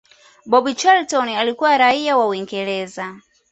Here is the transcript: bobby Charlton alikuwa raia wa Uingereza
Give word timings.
bobby 0.45 0.75
Charlton 0.75 1.29
alikuwa 1.29 1.77
raia 1.77 2.17
wa 2.17 2.27
Uingereza 2.27 3.17